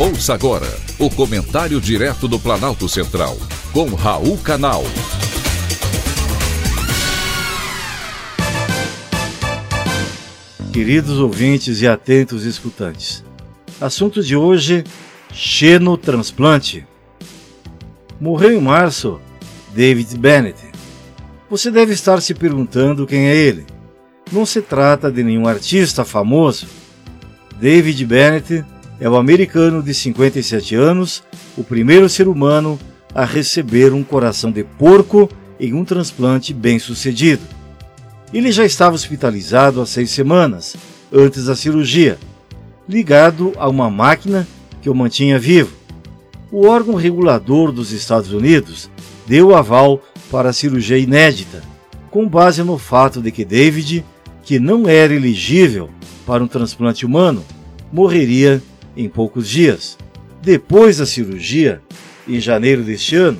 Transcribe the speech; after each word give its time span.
Ouça 0.00 0.32
agora 0.32 0.68
o 0.96 1.10
comentário 1.10 1.80
direto 1.80 2.28
do 2.28 2.38
Planalto 2.38 2.88
Central, 2.88 3.36
com 3.72 3.92
Raul 3.96 4.38
Canal. 4.38 4.84
Queridos 10.72 11.18
ouvintes 11.18 11.80
e 11.80 11.88
atentos 11.88 12.44
escutantes, 12.44 13.24
assunto 13.80 14.22
de 14.22 14.36
hoje: 14.36 14.84
xenotransplante. 15.32 16.86
Morreu 18.20 18.52
em 18.52 18.60
março 18.60 19.20
David 19.74 20.16
Bennett. 20.16 20.60
Você 21.50 21.72
deve 21.72 21.92
estar 21.92 22.22
se 22.22 22.34
perguntando 22.34 23.04
quem 23.04 23.26
é 23.26 23.34
ele. 23.34 23.66
Não 24.30 24.46
se 24.46 24.62
trata 24.62 25.10
de 25.10 25.24
nenhum 25.24 25.48
artista 25.48 26.04
famoso. 26.04 26.68
David 27.60 28.06
Bennett 28.06 28.64
é 29.00 29.08
o 29.08 29.16
americano 29.16 29.82
de 29.82 29.94
57 29.94 30.74
anos, 30.74 31.22
o 31.56 31.62
primeiro 31.62 32.08
ser 32.08 32.28
humano 32.28 32.78
a 33.14 33.24
receber 33.24 33.92
um 33.92 34.02
coração 34.02 34.50
de 34.50 34.64
porco 34.64 35.28
em 35.58 35.72
um 35.72 35.84
transplante 35.84 36.52
bem 36.52 36.78
sucedido. 36.78 37.42
Ele 38.32 38.52
já 38.52 38.64
estava 38.64 38.94
hospitalizado 38.94 39.80
há 39.80 39.86
seis 39.86 40.10
semanas, 40.10 40.76
antes 41.12 41.46
da 41.46 41.56
cirurgia, 41.56 42.18
ligado 42.88 43.52
a 43.56 43.68
uma 43.68 43.88
máquina 43.88 44.46
que 44.82 44.90
o 44.90 44.94
mantinha 44.94 45.38
vivo. 45.38 45.72
O 46.50 46.66
órgão 46.66 46.94
regulador 46.94 47.72
dos 47.72 47.92
Estados 47.92 48.32
Unidos 48.32 48.90
deu 49.26 49.54
aval 49.54 50.02
para 50.30 50.50
a 50.50 50.52
cirurgia 50.52 50.98
inédita, 50.98 51.62
com 52.10 52.28
base 52.28 52.62
no 52.62 52.78
fato 52.78 53.20
de 53.20 53.30
que 53.30 53.44
David, 53.44 54.04
que 54.42 54.58
não 54.58 54.88
era 54.88 55.14
elegível 55.14 55.90
para 56.26 56.42
um 56.42 56.46
transplante 56.46 57.06
humano, 57.06 57.44
morreria 57.92 58.62
em 58.98 59.08
poucos 59.08 59.48
dias. 59.48 59.96
Depois 60.42 60.98
da 60.98 61.06
cirurgia, 61.06 61.80
em 62.26 62.40
janeiro 62.40 62.82
deste 62.82 63.14
ano, 63.14 63.38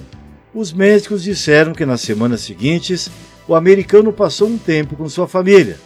os 0.55 0.73
médicos 0.73 1.25
disseram 1.25 1.75
que 1.75 1.85
nas 1.85 2.01
semanas 2.01 2.41
seguintes 2.43 3.11
o 3.47 3.55
americano 3.55 4.13
passou 4.13 4.49
um 4.49 4.57
tempo 4.57 4.97
com 4.97 5.09
sua 5.09 5.27
família, 5.27 5.77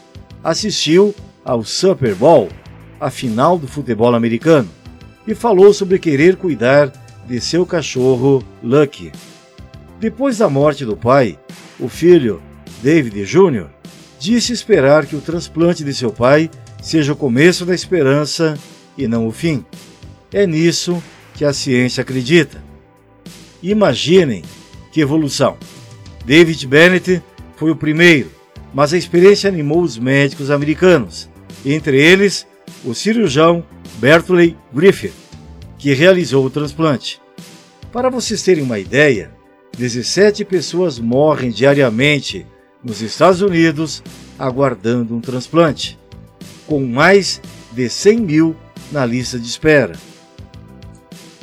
assistiu 0.45 1.15
ao 1.45 1.65
Super 1.65 2.15
Bowl, 2.15 2.49
a 3.01 3.11
final 3.11 3.59
do 3.59 3.67
futebol 3.67 4.15
americano, 4.15 4.69
e 5.27 5.35
falou 5.35 5.73
sobre 5.73 5.99
querer 5.99 6.37
cuidar 6.37 6.93
de 7.27 7.41
seu 7.41 7.65
cachorro 7.65 8.45
Lucky. 8.63 9.11
Depois 9.99 10.39
da 10.39 10.49
morte 10.49 10.85
do 10.85 10.97
pai, 10.97 11.39
o 11.81 11.89
filho, 11.89 12.43
David 12.83 13.25
Jr., 13.25 13.67
disse 14.19 14.53
esperar 14.53 15.07
que 15.07 15.17
o 15.17 15.21
transplante 15.21 15.83
de 15.83 15.95
seu 15.95 16.13
pai 16.13 16.51
seja 16.81 17.13
o 17.13 17.17
começo 17.17 17.65
da 17.65 17.75
esperança 17.75 18.57
e 18.97 19.07
não 19.07 19.27
o 19.27 19.33
fim. 19.33 19.65
É 20.33 20.47
nisso 20.47 21.03
que 21.35 21.45
a 21.45 21.53
ciência 21.53 22.03
acredita. 22.03 22.63
Imaginem 23.63 24.43
que 24.91 25.01
evolução! 25.01 25.57
David 26.25 26.67
Bennett 26.67 27.23
foi 27.57 27.71
o 27.71 27.77
primeiro, 27.77 28.31
mas 28.73 28.93
a 28.93 28.99
experiência 28.99 29.49
animou 29.49 29.83
os 29.83 29.99
médicos 29.99 30.51
americanos, 30.51 31.29
entre 31.65 32.01
eles 32.01 32.47
o 32.85 32.95
cirurgião 32.95 33.65
Bertley 33.99 34.57
Griffith, 34.73 35.13
que 35.79 35.93
realizou 35.93 36.45
o 36.45 36.51
transplante. 36.51 37.21
Para 37.93 38.09
vocês 38.09 38.43
terem 38.43 38.65
uma 38.65 38.79
ideia, 38.79 39.31
17 39.77 40.45
pessoas 40.45 40.99
morrem 40.99 41.51
diariamente 41.51 42.47
nos 42.83 43.01
Estados 43.01 43.43
Unidos 43.43 44.03
aguardando 44.39 45.15
um 45.15 45.21
transplante, 45.21 45.99
com 46.67 46.85
mais 46.85 47.41
de 47.73 47.89
100 47.89 48.21
mil 48.21 48.57
na 48.93 49.05
lista 49.07 49.39
de 49.39 49.47
espera. 49.47 49.95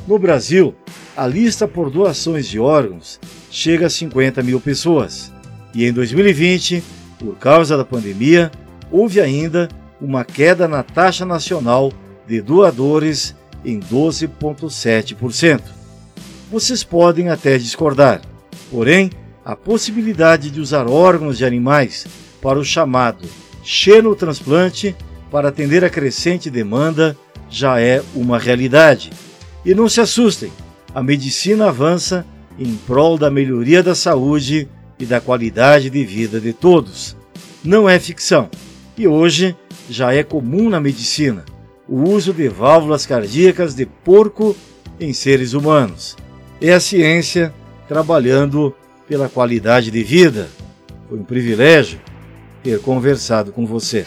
No 0.06 0.18
Brasil, 0.18 0.74
a 1.16 1.26
lista 1.26 1.68
por 1.68 1.90
doações 1.90 2.46
de 2.46 2.58
órgãos 2.58 3.20
chega 3.50 3.86
a 3.86 3.90
50 3.90 4.42
mil 4.42 4.60
pessoas. 4.60 5.32
E 5.74 5.84
em 5.84 5.92
2020, 5.92 6.82
por 7.18 7.36
causa 7.36 7.76
da 7.76 7.84
pandemia, 7.84 8.50
houve 8.90 9.20
ainda 9.20 9.68
uma 10.00 10.24
queda 10.24 10.66
na 10.66 10.82
taxa 10.82 11.26
nacional 11.26 11.92
de 12.26 12.40
doadores 12.40 13.34
em 13.64 13.78
12,7%. 13.78 15.60
Vocês 16.50 16.82
podem 16.82 17.28
até 17.28 17.58
discordar, 17.58 18.22
porém, 18.70 19.10
a 19.44 19.54
possibilidade 19.54 20.50
de 20.50 20.60
usar 20.60 20.88
órgãos 20.88 21.38
de 21.38 21.44
animais 21.44 22.06
para 22.40 22.58
o 22.58 22.64
chamado 22.64 23.28
xenotransplante 23.62 24.96
para 25.30 25.48
atender 25.48 25.84
a 25.84 25.90
crescente 25.90 26.50
demanda 26.50 27.16
já 27.50 27.80
é 27.80 28.02
uma 28.14 28.38
realidade. 28.38 29.10
E 29.64 29.74
não 29.74 29.88
se 29.88 30.00
assustem, 30.00 30.50
a 30.94 31.02
medicina 31.02 31.68
avança 31.68 32.24
em 32.58 32.74
prol 32.86 33.18
da 33.18 33.30
melhoria 33.30 33.82
da 33.82 33.94
saúde 33.94 34.68
e 34.98 35.04
da 35.04 35.20
qualidade 35.20 35.90
de 35.90 36.04
vida 36.04 36.40
de 36.40 36.52
todos. 36.52 37.16
Não 37.64 37.88
é 37.88 37.98
ficção. 37.98 38.48
E 38.96 39.06
hoje 39.06 39.56
já 39.88 40.14
é 40.14 40.22
comum 40.22 40.68
na 40.68 40.80
medicina 40.80 41.44
o 41.88 42.08
uso 42.08 42.32
de 42.32 42.48
válvulas 42.48 43.04
cardíacas 43.04 43.74
de 43.74 43.84
porco 43.84 44.56
em 45.00 45.12
seres 45.12 45.54
humanos. 45.54 46.16
É 46.60 46.72
a 46.72 46.80
ciência 46.80 47.52
trabalhando 47.88 48.74
pela 49.08 49.28
qualidade 49.28 49.90
de 49.90 50.02
vida. 50.04 50.48
Foi 51.08 51.18
um 51.18 51.24
privilégio 51.24 51.98
ter 52.62 52.78
conversado 52.80 53.50
com 53.50 53.66
você. 53.66 54.06